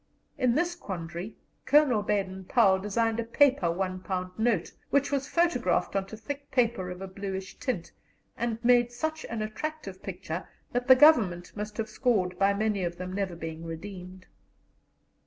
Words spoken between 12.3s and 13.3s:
by many of them